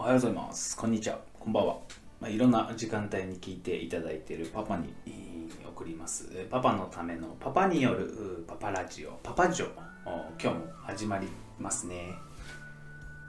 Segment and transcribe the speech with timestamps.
[0.00, 0.78] おはようございます。
[0.78, 1.18] こんにちは。
[1.38, 1.76] こんばんは。
[2.22, 4.94] まあ、いろんな時間帯に聞いていただいているパパに
[5.62, 6.24] 送ります。
[6.50, 9.68] パパのためのパパによるパパラジオ、パパジョ
[10.42, 11.28] 今日も始まり
[11.58, 12.14] ますね。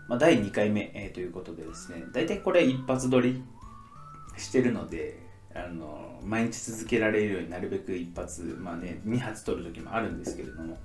[0.07, 3.43] まあ、第2回目、えーということでですね、大体これ一発撮り
[4.37, 5.19] してるので、
[5.55, 10.77] あの毎日続けられるようになるべく一発、まあね、2発撮る時もあるんですけれども、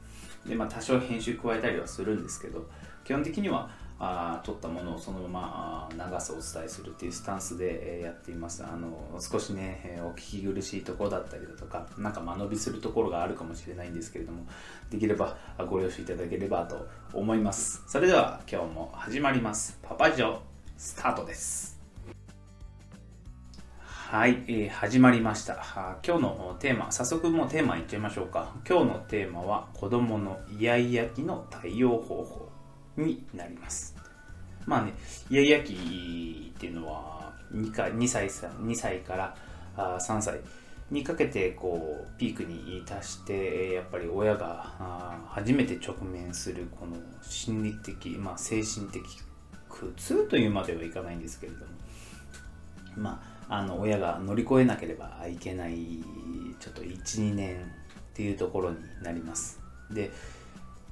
[0.46, 2.66] でまあ、多少編集加えたりはするんですけど、
[3.04, 8.62] 基本的にはあ撮ったものをそのままあー流すお伝えするっていうスタンスで、やっています。
[8.64, 14.44] あの少しね、えお聞き苦しいところだったりだとかなんか間延びするところがあるかもしれないんですけれども
[14.90, 15.36] できれば
[15.68, 17.82] ご了承いただければと思います。
[17.86, 19.78] それでは今日も始まります。
[19.82, 20.38] パパジョ
[20.76, 21.75] スタートです。
[24.08, 25.54] はい、えー始まりました。
[26.06, 28.52] 今日のテーマ早速もうテーマいっちゃいましょうか。
[28.64, 32.48] 今日のテーマは子供のイヤイヤ期の対応方法
[32.96, 33.96] になります。
[34.64, 34.92] まあね
[35.28, 39.36] イヤイヤ期っていうのは 2, か 2, 歳2歳から
[39.76, 40.38] あ3歳
[40.92, 49.02] にかけてこうピークに達してやっぱり親が初めて直面するこの心理的、まあ、精神的
[49.68, 51.72] 苦痛というまではいかないんですけれども。
[52.96, 56.02] まあ、あの親が乗り越えなければいけない
[56.58, 57.58] ちょっと12年っ
[58.14, 59.60] ていうところになります。
[59.90, 60.10] で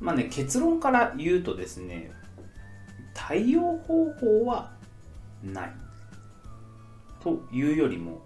[0.01, 2.13] まあね結論から言うとですね
[3.13, 4.73] 対応方法は
[5.43, 5.73] ない。
[7.21, 8.23] というよりも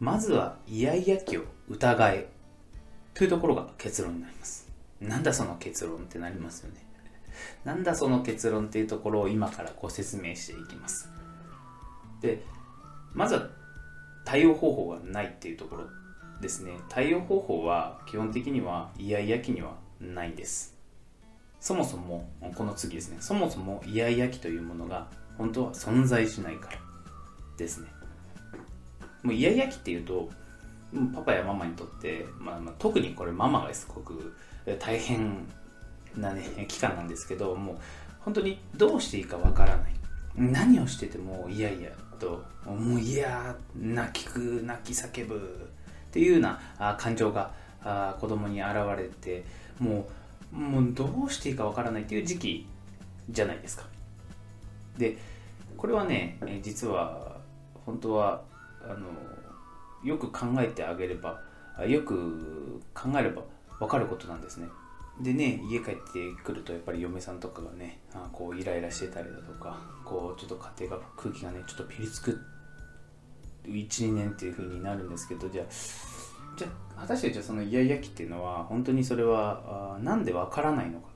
[0.00, 2.28] まずはイヤイヤ期を疑え。
[3.14, 4.68] というところが結論になります。
[5.00, 6.84] なんだその結論ってなりますよね。
[7.64, 11.08] なんだその結論っていうところを今からご説明していきます。
[12.20, 12.42] で
[13.14, 13.48] まずは
[14.24, 15.84] 対応方法がないっていうところ
[16.40, 16.72] ですね。
[16.88, 20.74] 対応方法は基本的にはイヤイヤ期にはないです。
[21.60, 23.18] そもそもこの次ですね。
[23.20, 26.78] そもそもイヤイヤ期というものが本当は存在しないから
[27.56, 27.88] ですね。
[29.22, 30.28] もうイヤイヤ期っていうと
[31.14, 34.34] パパやママにとって、まあ、まあ特にこれママがすごく
[34.78, 35.46] 大変
[36.16, 37.78] なね期間なんですけどもう
[38.20, 39.94] 本当にどうしていいかわからない。
[40.36, 45.70] 何をしててもいやいやともういや泣きく泣き叫ぶ
[46.08, 47.52] っていうような感情が
[48.20, 49.44] 子供に現れて
[49.78, 50.08] も
[50.52, 52.66] うもうどうしていいかわからないっていう時期
[53.28, 53.84] じゃないですか。
[54.96, 55.16] で
[55.76, 57.36] これはね実は
[57.84, 58.42] 本当は
[58.82, 59.08] あの
[60.04, 61.40] よく考えてあげれば
[61.86, 63.42] よく考えれば
[63.80, 64.68] 分かることなんですね。
[65.20, 72.40] でね家帰ってくるとやっぱり嫁さんとかがねあこうイライラしてたりだとかこうちょっと家庭が空気がねちょっとピリつく
[73.64, 75.66] 12年っていう風になるんですけどじゃあ
[76.56, 81.10] じゃあ果たしてじゃあそのイヤイヤ期っていうのは本当にそれはあなんでわからないのかっ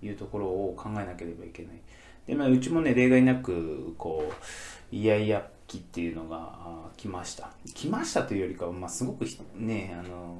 [0.00, 1.80] ていうところを考えなければいけない。
[2.26, 7.50] で、まあ、うちもね例外なくこうイヤイヤ期っていうのが来ました。
[7.74, 10.36] 来ましたというよりかは、まあ、すごくねあの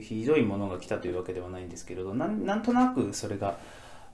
[0.00, 3.58] ひどいものが来たというわけではないんですけれどなんとなくそれが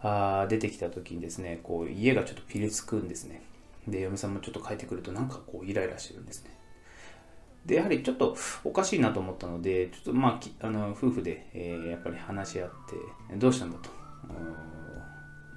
[0.02, 3.42] あ出てきた時にですねこう家がちょっとピリつくんですね。
[3.88, 6.50] で嫁さんもちょっと帰ってくるとなんかこうイライラしてるんですね。
[7.66, 13.90] でやはりちょっとおかしいなと思ったのでちょっとまああの夫婦で、えーやっぱり話し合ってどうしたんだと？
[14.28, 14.32] う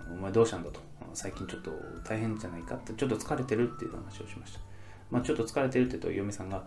[0.09, 0.79] ーんお前どうしたんだと？
[1.13, 1.71] 最近ちょっと
[2.07, 4.59] 大変じゃないかってちょっと疲れてるっていう話をしました。
[5.11, 6.65] まあちょっと疲れてるって言うと嫁さんが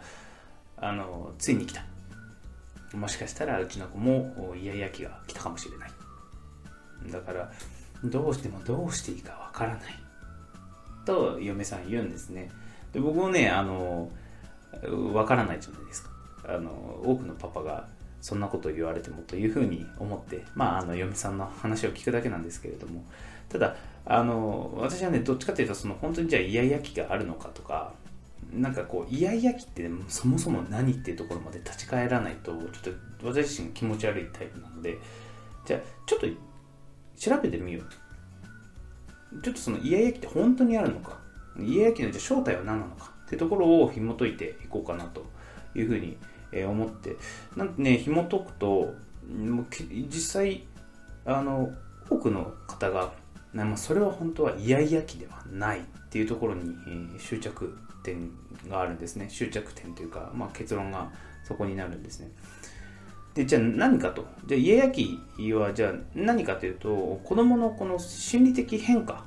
[0.77, 1.85] あのついに来た。
[2.95, 5.91] もしかしたらうちの子もイヤイヤ期が来たかもしれない。
[7.11, 7.51] だから
[8.05, 9.83] どうしてもどうしていいかわからない
[11.05, 12.51] と嫁さん言うんですね。
[12.93, 14.11] で僕もねあの
[15.13, 16.11] わからないじゃないですか。
[16.49, 16.71] あの
[17.05, 17.87] 多くのパパが
[18.21, 23.05] そんなこと言われてもというふうに思ってまああの嫁さんの話を聞くだけなんですけれども。
[23.49, 23.75] ただ
[24.07, 27.93] あの私はねどっちかというとその本当にじゃあイヤイヤ期があるのかとか
[28.53, 34.99] なんかこうイヤイヤ期ってそもそも何っていうところまで立ち返らないとちょっと私自身気持ち悪いタイプなので
[35.67, 36.27] じゃあちょっと
[37.17, 39.43] 調べてみよう。
[39.43, 41.19] ちょっとそのイヤイヤ期って本当にあるのか？
[41.59, 43.13] イヤイヤ期のじゃ正体は何なのか？
[43.27, 45.25] っていうところを紐解いていこうかなと
[45.77, 46.17] いうふうに
[46.67, 47.17] 思って。
[47.57, 48.95] なんてね紐解くと
[50.09, 50.67] 実際
[51.25, 51.71] あの
[52.09, 53.13] 多くの方が
[53.53, 58.31] まあそれは本当はイヤイヤ期ではないっていうところに、えー終着点
[58.69, 59.29] があるんですね。
[59.31, 61.11] 終着点というか、まあ、結論が
[61.45, 62.31] そこになるんですね。
[63.35, 64.27] でじゃあ何かと。
[64.47, 65.19] じゃあイヤイヤ期
[65.53, 69.25] はじゃあ何かというと子供のこの心理的変化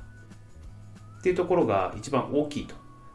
[1.20, 2.74] っていうところが一番大きいと。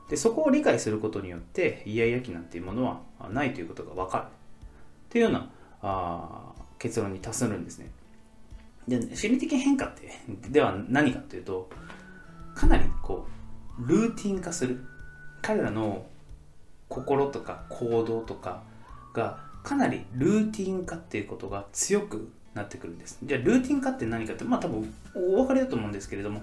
[0.09, 4.23] でそこを理解することによってイヤイヤ期なんていうものはないということが分かる。
[4.23, 4.27] っ
[5.09, 5.51] ていうような
[5.81, 7.91] あ結論に達するんですね。
[8.87, 10.11] で心理的変化って
[10.49, 11.69] では何かというと
[12.55, 13.27] かなりこ
[13.79, 14.83] うルーティン化する。
[15.41, 16.05] 彼らの
[16.87, 18.63] 心とか行動とか
[19.13, 23.19] がかなりルーティン化っていうことが強くなってくるんです。
[23.23, 26.41] じゃあルーティン化って何かってまあ多分お分かりだと思うんですけれども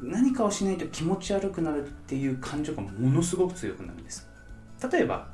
[0.00, 4.26] 何かをしないと気持ち悪くなるっていう感情がものすごく強くなるんです。
[4.90, 5.28] 例えば、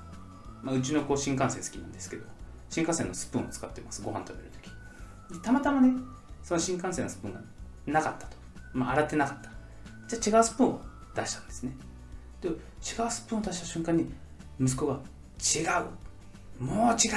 [0.62, 2.24] まあ、うちの子新幹線好きなんですけど
[2.68, 4.02] 新幹線のスプーンを使ってます。
[4.02, 5.94] ご飯食べるときたまたまね
[6.42, 7.40] その新幹線のスプーンが
[7.86, 8.36] なかったと、
[8.72, 9.50] まあ、洗ってなかった。
[10.16, 10.80] じゃあ違うスプーンを
[11.14, 11.76] 出したんですね。
[12.40, 14.10] で違うスプーンを出した瞬間に
[14.60, 15.00] 息子が
[15.38, 15.64] 「違
[16.60, 17.08] うもう違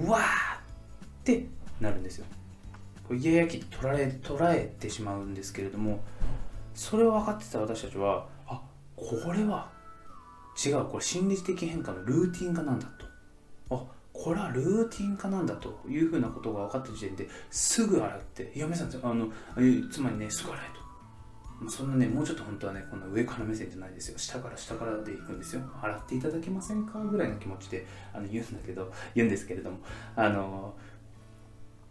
[0.00, 0.58] ううわー!」っ
[1.24, 1.46] て
[1.80, 2.26] なるんですよ
[3.06, 6.02] これイヤイヤ期捉え捉えてしまうんですけれども
[6.74, 8.60] それを分かってた私たちはあ
[8.96, 9.70] これは
[10.64, 12.86] 違うこれ心理的変化のルーティン化なんだ
[13.68, 19.28] とあこれはルーティン化なんだというふうなことが分かった時点ですぐ洗って嫁さんあの
[19.90, 20.85] つまりねすぐ洗えと
[21.68, 24.18] そんなねもうちょっと本当はねこんな上から目線じゃないですよ。
[24.18, 25.62] 下から下からでいくんですよ。
[25.80, 26.98] 洗っていただけませんか？
[26.98, 29.78] ぐらいの気持ちであの言うんだけど 言うんですけれども。
[30.14, 30.74] あの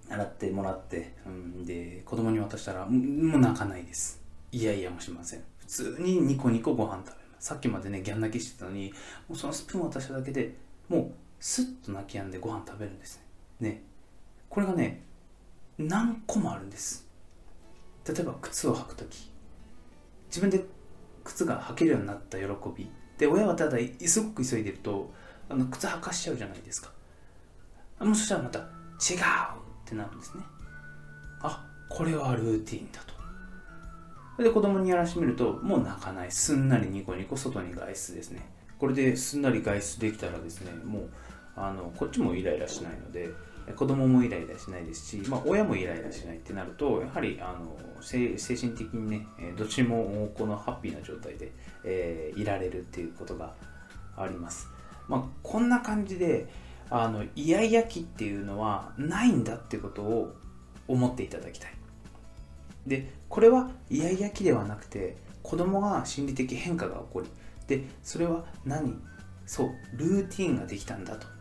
[0.07, 4.21] 洗ってもらって、うん、で子供に渡したらもう泣かないです。
[4.51, 5.43] いやいやもしません。
[5.57, 7.47] 普通にニコニコご飯食べます。
[7.47, 8.93] さっきまでねギャン泣きしてたのに
[9.27, 10.55] もうそのスプーン渡しただけで
[10.87, 13.19] もうスッと泣き止んでご飯食べるんです
[13.59, 13.69] ね。
[13.69, 13.83] ね。
[14.47, 15.03] これがね
[15.79, 17.07] 何個もあるんです。
[18.07, 19.31] 例えば靴を履く時。
[20.35, 20.65] 自分で
[21.23, 22.45] 靴が履けるようになった喜
[22.75, 22.91] び。
[23.17, 25.13] で親はただすごく急いでると
[25.47, 26.91] あの靴履かしちゃうじゃないですか。
[28.01, 28.67] もうそしたらまた違うっ
[29.85, 30.43] てなるんですね。
[31.41, 32.99] あこれはルーティンだ
[34.35, 34.43] と。
[34.43, 36.31] で子供にやらしてみるともう泣かない。
[36.33, 38.45] すんなりニコニコ外に外出ですね。
[38.77, 41.09] これですんなり外出できたらですねもう
[41.55, 43.29] あのこっちもイライラしないので
[43.73, 49.25] 子供もイライラしないですし、まあ、親もイライラしないってなるとやはりあの精神的にね
[49.57, 51.51] どっちもこのハッピーな状態で、
[51.83, 53.53] えー、いられるっていうことが
[54.15, 54.67] あります、
[55.07, 56.47] まあ、こんな感じで
[56.89, 60.35] あのイヤイヤ期っていうのはないんだってことを
[60.87, 61.73] 思っていただきたい。
[62.85, 67.29] でこれはイヤイヤ期ではなくて子供が心理的変化が起こり
[67.65, 69.01] でそれは何？
[69.47, 71.34] そうルーティンができたんだと。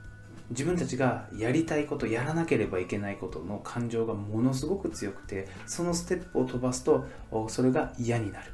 [0.50, 7.06] 自分たちがやりたいことやらなければいけないことの感情がものすごく強くてそのステップを飛ばすと
[7.48, 8.52] それが嫌になる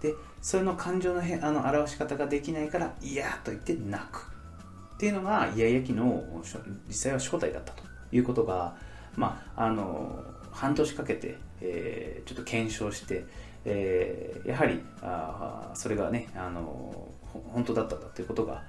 [0.00, 4.30] でそれの感情のへあの表し方ができないから嫌と言って泣く
[4.94, 6.24] っていうのがイヤイヤ期の
[6.88, 8.76] 実際は正体だったということが
[9.16, 13.24] まああの半年かけて、えー、ちょっと検証して、
[13.64, 17.08] えー、やはりあそれがねあの
[17.52, 18.62] 本当だったんだということが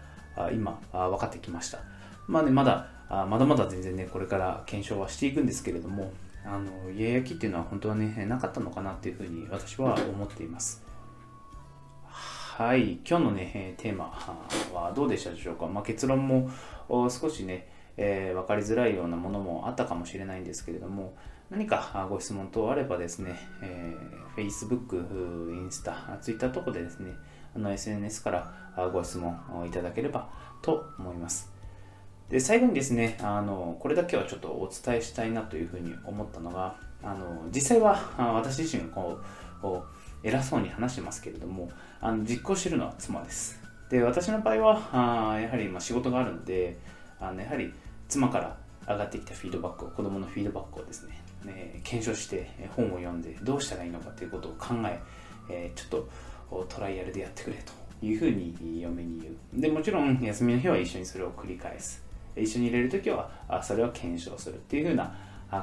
[0.51, 1.79] 今分かってきました。
[2.27, 6.11] まあね、まだ、あまだまだ全然ね、これから検証はしていくんですけれども、
[6.45, 10.83] あの、家焼きっていうのは本当はね、なかったのかなっていうふうに私は思っています。
[12.07, 14.05] はい、今日のね、テーマ
[14.73, 15.67] はどうでしたでしょうか？
[15.67, 16.49] まあ、結論も
[16.87, 17.67] 少しね、
[17.97, 21.17] えー、分かりづらいようなものもあったかもしれないんですけれども、
[21.49, 27.11] 何かご質問等あればですね、えー、Facebook、インスタ、Twitter とかでですね、
[27.55, 29.37] あの SNS からご質問
[29.67, 30.29] いただければ
[30.61, 31.53] と思います。
[32.29, 39.19] で最後にですねあのこれだけはちょっとお伝えしたいなというふうに思ったのがあの実際は私自身がこ
[40.23, 41.69] う偉そうに話してますけれども
[42.01, 43.59] あの実行してるのは妻です。
[43.89, 46.77] で私の場合はあやはりま仕事があるので
[47.19, 47.71] あのやはり
[48.07, 48.57] 妻から
[48.87, 54.99] 上がってきたフィードバックを子供のフィードバックをですねね検証して本を読んでどうしたらいいのかということを考え
[55.49, 56.07] えー、ちょっ
[56.49, 57.73] とトライアルでやってくれと
[58.05, 59.61] いうふうに嫁に言う。
[59.61, 62.04] でもちろん休みの日は一緒にそれを繰り返す。
[62.35, 63.29] 一緒に入れる時は
[63.63, 65.15] それを検証するっていう風な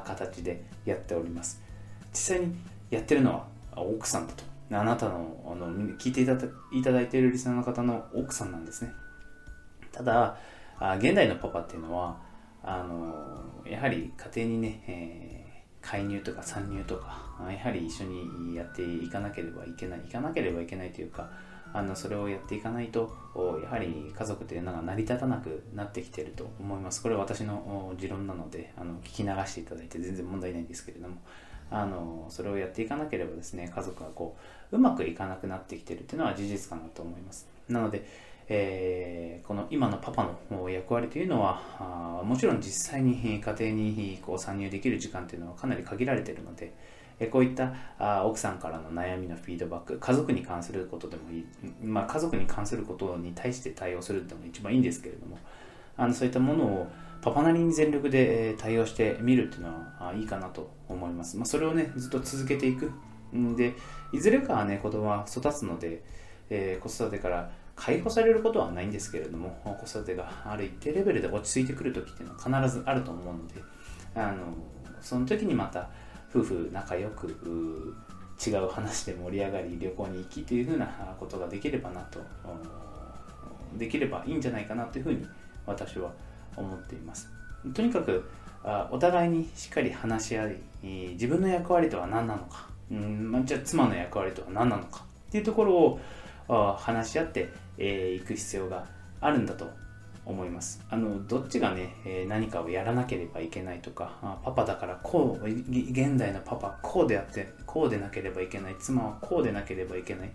[0.05, 1.61] 形でやっております。
[2.11, 2.55] 実際に
[2.89, 4.43] やってるのは奥さんだと。
[4.71, 8.91] あなたのあの聞いていただいているリスナーの方の奥さんなんですね。
[9.91, 10.37] ただ
[10.97, 12.17] 現代のパパっていうのは
[12.63, 21.29] あのやはり家庭にね、えー、介入とか参入とかやはり一緒にやっていかなければいけないいかなければいけないというか
[21.73, 23.11] あのそれをやっていかないと
[23.63, 27.01] やはり家族というのが成り立たなくなってきていると思います。
[27.01, 31.17] これは私の持論なのであの聞き流していただいて全然問題ないんですけれども
[31.71, 34.37] あのそれをやっていかなければですね家族がこ
[34.71, 37.47] ううまくいかなくなってきているっていうのは事実かなと思います。
[37.67, 38.05] なので、
[38.47, 46.73] えー、この今のパパの役割というのはもちろん実際に家庭にこう参入できる時間というのはかなり限られているので
[47.19, 51.45] えこういったあ奥さんからの悩みのフィードバック家族に関することでもいい、
[51.83, 55.37] まあ、家族に関することに対して対応するってのが一番いいんですけれども
[55.97, 56.91] あのそういったものを
[57.21, 62.91] パパなりに全力で対応してみるっていうのはいいかなと思います、まあ、それをねずっと続けていく。
[63.55, 63.73] で
[64.11, 66.03] いずれかはね子供は育つので、
[66.51, 73.55] えー、子育てから解放されることはないんですけれども子育てがある一定レベルで落ち着いてくる時っていうのは必ずあると思うので
[74.15, 74.53] あの
[75.01, 75.89] その時にまた
[76.33, 77.27] 夫婦仲良く
[78.45, 80.85] 違う話で盛り上がり旅行に行きというふうな
[81.19, 82.19] ことができればなと
[83.77, 85.25] できればいいんじゃないかなというふうに
[85.65, 86.11] 私は
[86.55, 87.29] 思っています。
[87.73, 88.23] とにかく
[88.91, 90.57] お互いにしっかり話し合い
[91.13, 95.73] 自分の役割とは何なのか、うん、じゃあ妻の役割とは何なのかっていうところ
[96.47, 98.85] を話し合ってい、く必要が
[99.21, 99.69] あるんだと
[100.25, 100.83] 思います。
[100.89, 110.31] あのどっちがね、えー、何かをやらなければいけないとかあパパだからこう現代のパパこうであってこうでなければいけない妻はこうでなければいけない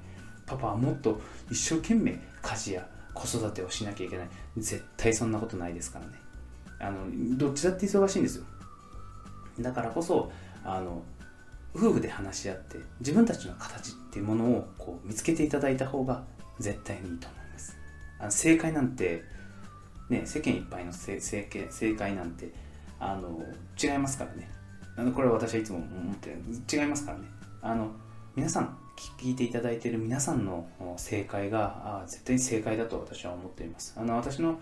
[0.46, 6.12] パパはもっと一生懸命家事や子育てをしなきゃいけない絶対そんなことないですからね。
[6.80, 8.44] あのどっちだって忙しいんですよ。
[9.60, 10.30] だからこそ
[10.64, 11.02] あの
[11.74, 16.22] 夫婦で話し合って自分たちの形っていうものをこう見つけていただいた方が
[16.58, 17.76] 絶対にいいと思います。
[18.20, 19.24] あの正解なんて
[20.08, 22.50] ね世間いっぱいの正正解なんて
[23.00, 23.40] あの
[23.82, 24.50] 違いますからね。
[24.96, 26.36] あのこれは私はいつも思ってる。
[26.72, 27.24] 違いますからね。
[27.62, 27.90] あの
[28.34, 28.76] 皆さん
[29.20, 33.94] 聞いていただいている皆さんの正解があ絶対に正解だと私は思っています。
[33.96, 34.58] あの私の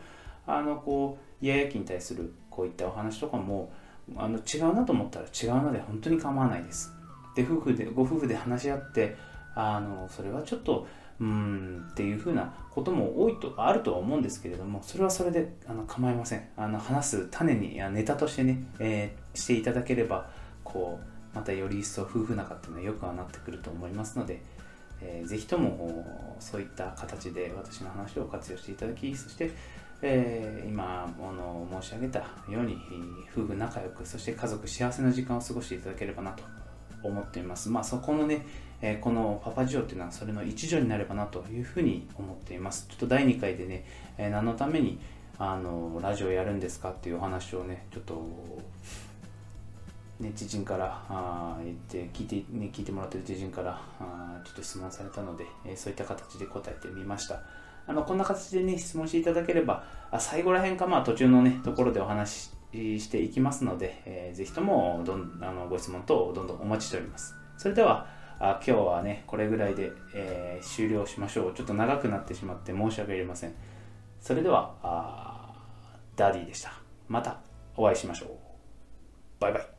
[0.46, 3.72] あのこうイヤイヤ期に対するこういったお話とかも
[4.16, 6.92] あの違うなと思ったら違うので本当に構わないです。
[7.34, 9.16] で夫婦でご夫婦で話し合って
[9.54, 10.86] あのそれはちょっと
[11.20, 16.48] うんっていうふうなことも多いとあるとは思うんですけれどもそれはそれであの構いません。
[16.56, 20.28] あの話す種にネタとしてね、えー、していただければ
[20.62, 24.42] こうまたより一層夫婦仲っていうのはよくはなってくると思いますので、
[25.00, 29.50] えー、ぜひともそういった形で私の話を活用していただきそして、
[30.02, 32.78] えー、今あの申し上げたように
[33.32, 36.44] 夫婦仲良くそして家族幸せな時間を過ごしていただければなと
[37.02, 37.68] 思っています。
[37.68, 38.46] まあそこのね、
[38.82, 42.86] え、このパパジオっていうのはそれの一助になればなというふうに思っています。
[42.88, 43.84] ちょっと第2回でね、
[44.18, 44.98] え、何のために
[45.38, 48.22] あのラジオやるんですかっていうお話をねちょっと
[50.20, 57.42] ね、知人からあ言って聞いて、ね、聞いてもらってる知人からあちょっと質問されたので、え、そういった形で答えてみました。
[57.86, 67.34] あのこんな形でね質問していただければあ最後らへんかまあ途中のねところでお話ししていきますので、えー、ぜひともどんあのご質問等どんどんお待ちしております。
[67.56, 68.06] それでは
[68.38, 71.54] あ今日はねこれぐらいで、えー、終了しましょう。
[71.54, 73.54] ちょっと長くなってしまって申し訳ありません。
[74.20, 75.54] それでは
[76.16, 76.72] ダディでした。
[77.08, 77.40] また
[77.76, 78.28] お会いしましょう。
[79.40, 79.75] バイバイ。